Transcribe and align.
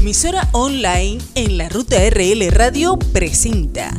emisora 0.00 0.48
online 0.52 1.18
en 1.34 1.58
la 1.58 1.68
ruta 1.68 1.96
RL 2.08 2.50
Radio 2.52 2.98
presenta 3.12 3.92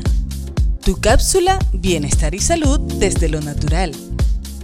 tu 0.84 1.00
cápsula 1.00 1.60
Bienestar 1.74 2.34
y 2.34 2.40
Salud 2.40 2.80
desde 2.96 3.30
lo 3.30 3.40
natural 3.40 3.92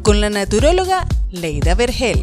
con 0.02 0.20
la 0.20 0.32
naturóloga 0.32 1.06
Leida 1.30 1.76
Vergel. 1.76 2.20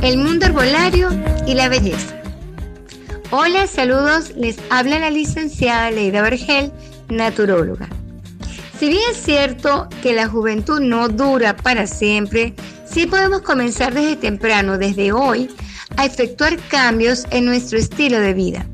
El 0.00 0.18
mundo 0.18 0.46
herbolario 0.46 1.08
y 1.44 1.54
la 1.54 1.68
belleza. 1.68 2.22
Hola, 3.32 3.66
saludos, 3.66 4.30
les 4.36 4.58
habla 4.70 5.00
la 5.00 5.10
licenciada 5.10 5.90
Leida 5.90 6.22
Vergel, 6.22 6.70
naturóloga. 7.08 7.97
Si 8.78 8.88
bien 8.88 9.02
es 9.10 9.16
cierto 9.16 9.88
que 10.02 10.12
la 10.12 10.28
juventud 10.28 10.80
no 10.80 11.08
dura 11.08 11.56
para 11.56 11.88
siempre, 11.88 12.54
sí 12.88 13.06
podemos 13.06 13.42
comenzar 13.42 13.92
desde 13.92 14.14
temprano, 14.14 14.78
desde 14.78 15.10
hoy, 15.10 15.50
a 15.96 16.06
efectuar 16.06 16.56
cambios 16.68 17.26
en 17.30 17.44
nuestro 17.44 17.76
estilo 17.76 18.20
de 18.20 18.34
vida. 18.34 18.66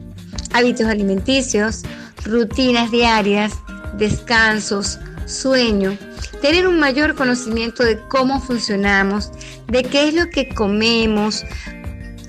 Hábitos 0.53 0.89
alimenticios, 0.89 1.85
rutinas 2.23 2.91
diarias, 2.91 3.55
descansos, 3.97 4.99
sueño, 5.25 5.97
tener 6.43 6.69
un 6.69 6.79
mayor 6.79 7.15
conocimiento 7.15 7.83
de 7.83 7.99
cómo 8.09 8.43
funcionamos, 8.43 9.31
de 9.69 9.85
qué 9.85 10.09
es 10.09 10.15
lo 10.15 10.29
que 10.29 10.51
comemos. 10.51 11.45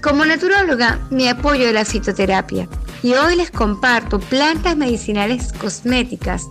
Como 0.01 0.23
naturóloga 0.23 1.05
me 1.09 1.29
apoyo 1.29 1.65
de 1.65 1.73
la 1.73 1.83
fitoterapia 1.83 2.69
y 3.03 3.13
hoy 3.13 3.35
les 3.35 3.51
comparto 3.51 4.19
plantas 4.19 4.75
medicinales 4.75 5.53
cosméticas 5.53 6.43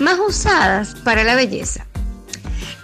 más 0.00 0.18
usadas 0.18 0.94
para 1.04 1.24
la 1.24 1.34
belleza. 1.34 1.86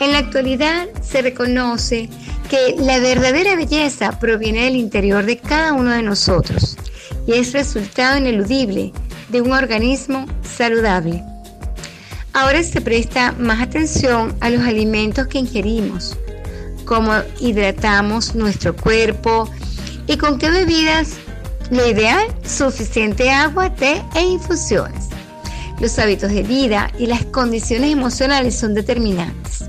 En 0.00 0.12
la 0.12 0.18
actualidad 0.18 0.86
se 1.02 1.22
reconoce 1.22 2.08
que 2.48 2.76
la 2.78 2.98
verdadera 2.98 3.56
belleza 3.56 4.18
proviene 4.18 4.64
del 4.64 4.76
interior 4.76 5.24
de 5.24 5.38
cada 5.38 5.72
uno 5.72 5.90
de 5.90 6.02
nosotros 6.02 6.76
y 7.26 7.32
es 7.32 7.52
resultado 7.52 8.16
ineludible 8.16 8.92
de 9.28 9.40
un 9.40 9.52
organismo 9.52 10.26
saludable. 10.42 11.22
Ahora 12.32 12.62
se 12.62 12.80
presta 12.80 13.32
más 13.32 13.60
atención 13.60 14.36
a 14.40 14.50
los 14.50 14.62
alimentos 14.62 15.26
que 15.26 15.38
ingerimos, 15.38 16.16
cómo 16.84 17.12
hidratamos 17.40 18.34
nuestro 18.34 18.74
cuerpo 18.76 19.50
y 20.06 20.16
con 20.16 20.38
qué 20.38 20.50
bebidas 20.50 21.16
lo 21.70 21.86
ideal, 21.86 22.26
suficiente 22.44 23.30
agua, 23.30 23.74
té 23.74 24.02
e 24.14 24.22
infusiones. 24.22 25.08
Los 25.80 25.98
hábitos 25.98 26.32
de 26.32 26.42
vida 26.42 26.90
y 26.98 27.06
las 27.06 27.24
condiciones 27.26 27.92
emocionales 27.92 28.58
son 28.58 28.74
determinantes. 28.74 29.64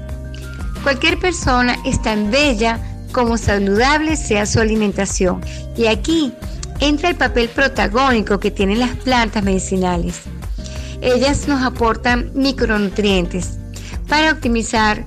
Cualquier 0.83 1.19
persona 1.19 1.75
es 1.85 2.01
tan 2.01 2.31
bella 2.31 2.79
como 3.11 3.37
saludable 3.37 4.15
sea 4.15 4.45
su 4.45 4.59
alimentación. 4.59 5.41
Y 5.75 5.87
aquí 5.87 6.33
entra 6.79 7.09
el 7.09 7.15
papel 7.15 7.49
protagónico 7.49 8.39
que 8.39 8.51
tienen 8.51 8.79
las 8.79 8.95
plantas 8.97 9.43
medicinales. 9.43 10.21
Ellas 11.01 11.47
nos 11.47 11.63
aportan 11.63 12.31
micronutrientes 12.33 13.57
para 14.07 14.31
optimizar 14.31 15.03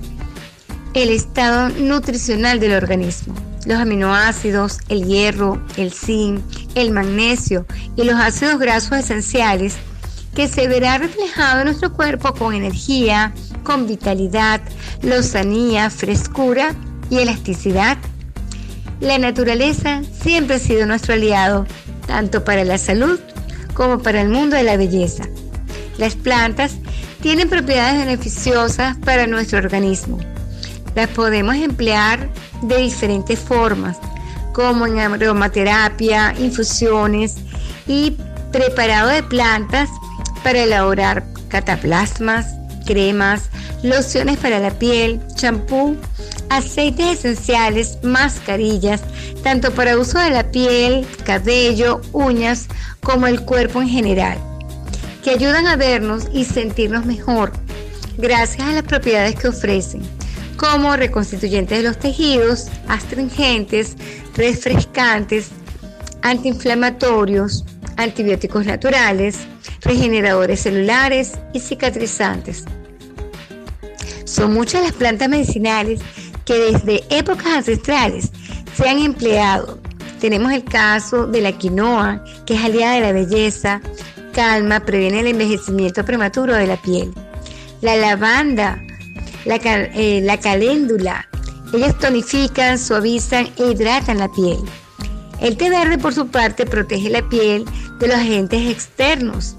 el 0.93 1.09
estado 1.09 1.69
nutricional 1.69 2.59
del 2.59 2.73
organismo 2.73 3.35
los 3.65 3.79
aminoácidos, 3.79 4.79
el 4.89 5.05
hierro, 5.05 5.61
el 5.77 5.93
zinc, 5.93 6.41
el 6.75 6.91
magnesio 6.91 7.65
y 7.95 8.03
los 8.03 8.15
ácidos 8.15 8.59
grasos 8.59 8.97
esenciales 8.97 9.75
que 10.35 10.47
se 10.47 10.67
verá 10.67 10.97
reflejado 10.97 11.59
en 11.59 11.65
nuestro 11.65 11.93
cuerpo 11.93 12.33
con 12.33 12.53
energía, 12.53 13.33
con 13.63 13.87
vitalidad, 13.87 14.61
lozanía, 15.01 15.89
frescura 15.89 16.75
y 17.09 17.19
elasticidad. 17.19 17.97
La 18.99 19.17
naturaleza 19.19 20.01
siempre 20.23 20.55
ha 20.55 20.59
sido 20.59 20.85
nuestro 20.85 21.13
aliado, 21.13 21.67
tanto 22.07 22.43
para 22.43 22.63
la 22.63 22.77
salud 22.77 23.19
como 23.73 23.99
para 23.99 24.21
el 24.21 24.29
mundo 24.29 24.55
de 24.55 24.63
la 24.63 24.77
belleza. 24.77 25.23
Las 25.97 26.15
plantas 26.15 26.75
tienen 27.21 27.49
propiedades 27.49 28.05
beneficiosas 28.05 28.97
para 28.97 29.27
nuestro 29.27 29.59
organismo. 29.59 30.19
Las 30.95 31.09
podemos 31.09 31.55
emplear 31.55 32.29
de 32.61 32.77
diferentes 32.77 33.39
formas, 33.39 33.97
como 34.53 34.87
en 34.87 34.99
aromaterapia, 34.99 36.33
infusiones 36.39 37.35
y 37.87 38.15
preparado 38.51 39.09
de 39.09 39.23
plantas 39.23 39.89
para 40.43 40.63
elaborar 40.63 41.25
cataplasmas, 41.49 42.47
cremas, 42.85 43.49
lociones 43.81 44.37
para 44.37 44.59
la 44.59 44.71
piel, 44.71 45.19
champú, 45.35 45.97
aceites 46.49 47.19
esenciales, 47.19 47.97
mascarillas, 48.03 49.01
tanto 49.43 49.71
para 49.71 49.97
uso 49.97 50.19
de 50.19 50.29
la 50.29 50.51
piel, 50.51 51.05
cabello, 51.25 52.01
uñas, 52.11 52.67
como 53.01 53.27
el 53.27 53.41
cuerpo 53.41 53.81
en 53.81 53.89
general, 53.89 54.37
que 55.23 55.31
ayudan 55.31 55.67
a 55.67 55.75
vernos 55.75 56.27
y 56.31 56.45
sentirnos 56.45 57.05
mejor, 57.05 57.51
gracias 58.17 58.67
a 58.67 58.71
las 58.71 58.83
propiedades 58.83 59.35
que 59.35 59.47
ofrecen 59.47 60.01
como 60.63 60.95
reconstituyentes 60.95 61.79
de 61.79 61.83
los 61.83 61.99
tejidos, 61.99 62.67
astringentes, 62.87 63.97
refrescantes, 64.35 65.49
antiinflamatorios, 66.21 67.65
antibióticos 67.97 68.65
naturales, 68.65 69.39
regeneradores 69.81 70.61
celulares 70.61 71.33
y 71.53 71.59
cicatrizantes. 71.59 72.65
Son 74.25 74.53
muchas 74.53 74.83
las 74.83 74.93
plantas 74.93 75.29
medicinales 75.29 76.01
que 76.45 76.55
desde 76.55 77.03
épocas 77.09 77.47
ancestrales 77.47 78.31
se 78.75 78.89
han 78.89 78.99
empleado. 78.99 79.79
Tenemos 80.19 80.51
el 80.53 80.63
caso 80.63 81.27
de 81.27 81.41
la 81.41 81.51
quinoa, 81.51 82.23
que 82.45 82.55
es 82.55 82.63
aliada 82.63 82.95
de 82.95 83.01
la 83.01 83.11
belleza, 83.11 83.81
calma, 84.33 84.79
previene 84.79 85.19
el 85.19 85.27
envejecimiento 85.27 86.03
prematuro 86.03 86.55
de 86.55 86.67
la 86.67 86.81
piel. 86.81 87.13
La 87.81 87.95
lavanda, 87.95 88.81
eh, 89.45 90.21
la, 90.23 90.39
caléndula. 90.39 91.27
Ellas 91.73 91.97
tonifican, 91.97 92.77
suavizan 92.77 93.49
e 93.57 93.71
hidratan 93.71 94.19
la 94.19 94.31
piel. 94.31 94.59
El 95.41 95.57
té 95.57 95.71
verde, 95.71 95.97
por 95.97 96.13
su 96.13 96.27
parte, 96.27 96.67
protege 96.67 97.09
la 97.09 97.27
piel 97.27 97.65
de 97.99 98.07
los 98.07 98.15
agentes 98.15 98.69
externos. 98.69 99.55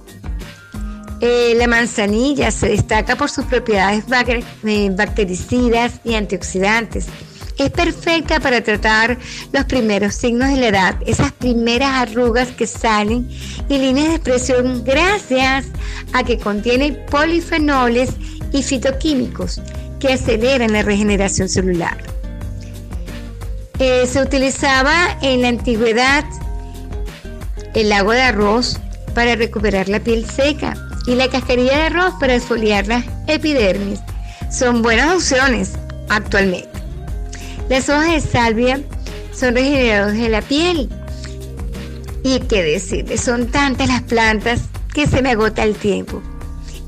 Eh, 1.21 1.55
la 1.57 1.67
manzanilla 1.67 2.53
se 2.53 2.69
destaca 2.69 3.17
por 3.17 3.31
sus 3.31 3.45
propiedades 3.47 4.05
eh, 4.63 4.91
bactericidas 4.97 6.01
y 6.05 6.15
antioxidantes. 6.15 7.07
Es 7.59 7.71
perfecta 7.71 8.39
para 8.39 8.63
tratar 8.63 9.19
los 9.53 9.65
primeros 9.65 10.15
signos 10.15 10.51
de 10.51 10.57
la 10.57 10.69
edad, 10.69 10.97
esas 11.07 11.33
primeras 11.33 12.09
arrugas 12.09 12.49
que 12.49 12.67
salen 12.67 13.29
y 13.69 13.79
líneas 13.79 14.09
de 14.09 14.15
expresión 14.15 14.85
gracias 14.85 15.67
a 16.13 16.23
que 16.23 16.39
contiene 16.39 16.93
polifenoles 17.11 18.11
y 18.53 18.63
fitoquímicos 18.63 19.61
que 20.04 20.12
aceleran 20.12 20.75
la 20.75 20.82
regeneración 20.82 21.48
celular. 21.48 21.97
Eh, 23.78 24.06
se 24.06 24.20
utilizaba 24.20 25.19
en 25.22 25.41
la 25.41 25.48
antigüedad 25.48 26.25
el 27.72 27.91
agua 27.91 28.15
de 28.15 28.20
arroz 28.20 28.78
para 29.15 29.34
recuperar 29.34 29.88
la 29.88 30.00
piel 30.00 30.28
seca 30.28 30.75
y 31.06 31.15
la 31.15 31.31
cascarilla 31.31 31.78
de 31.78 31.82
arroz 31.84 32.12
para 32.20 32.34
exfoliar 32.34 32.87
la 32.87 33.03
epidermis. 33.28 34.00
Son 34.50 34.82
buenas 34.82 35.15
opciones 35.15 35.72
actualmente. 36.10 36.69
Las 37.71 37.88
hojas 37.88 38.12
de 38.12 38.21
salvia 38.21 38.82
son 39.32 39.54
regeneradores 39.54 40.21
de 40.21 40.28
la 40.28 40.42
piel. 40.42 40.91
Y 42.22 42.41
qué 42.41 42.62
decirles, 42.62 43.22
son 43.22 43.47
tantas 43.47 43.88
las 43.88 44.03
plantas 44.03 44.65
que 44.92 45.06
se 45.06 45.22
me 45.22 45.31
agota 45.31 45.62
el 45.62 45.75
tiempo. 45.75 46.21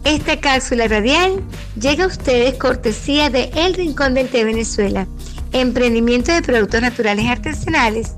Esta 0.07 0.39
cápsula 0.39 0.87
radial 0.87 1.43
llega 1.81 2.05
a 2.05 2.07
ustedes 2.07 2.55
cortesía 2.55 3.29
de 3.29 3.51
El 3.57 3.75
Rincón 3.75 4.15
del 4.15 4.29
Té 4.29 4.45
Venezuela, 4.45 5.09
emprendimiento 5.51 6.31
de 6.31 6.43
productos 6.43 6.81
naturales 6.81 7.27
artesanales. 7.27 8.13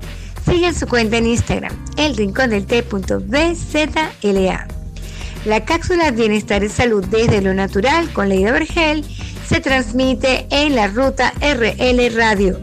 Sigan 0.45 0.75
su 0.75 0.85
cuenta 0.85 1.17
en 1.17 1.25
Instagram, 1.25 1.75
elrincondelté.bzla. 1.97 4.67
La 5.45 5.65
cápsula 5.65 6.11
Bienestar 6.11 6.63
y 6.63 6.69
Salud 6.69 7.03
desde 7.07 7.41
lo 7.41 7.55
natural 7.55 8.13
con 8.13 8.29
Leida 8.29 8.51
Vergel 8.51 9.03
se 9.47 9.59
transmite 9.59 10.45
en 10.51 10.75
la 10.75 10.89
ruta 10.89 11.33
RL 11.41 12.15
Radio. 12.15 12.59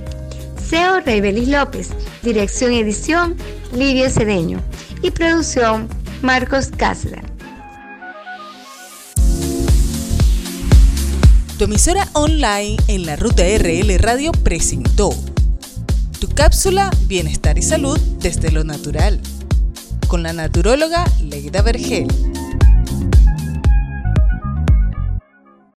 SEO 0.71 1.01
Reybelis 1.01 1.49
López, 1.49 1.91
dirección 2.23 2.75
y 2.75 2.79
edición 2.79 3.37
Livio 3.73 4.09
Cedeño 4.09 4.63
y 5.03 5.11
producción 5.11 5.89
Marcos 6.23 6.71
Cáceres. 6.77 7.26
Tu 11.59 11.65
emisora 11.65 12.07
online 12.13 12.77
en 12.87 13.07
la 13.07 13.17
ruta 13.17 13.43
RL 13.43 13.97
Radio 13.99 14.31
presentó 14.31 15.09
tu 16.21 16.29
cápsula 16.29 16.91
Bienestar 17.07 17.57
y 17.57 17.63
Salud 17.63 17.99
desde 18.21 18.51
lo 18.51 18.63
natural 18.63 19.19
con 20.07 20.23
la 20.23 20.35
naturóloga 20.35 21.07
Leida 21.23 21.63
Vergel. 21.63 22.09